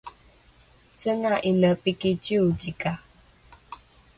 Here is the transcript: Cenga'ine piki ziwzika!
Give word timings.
Cenga'ine 0.99 1.69
piki 1.81 2.11
ziwzika! 2.23 2.91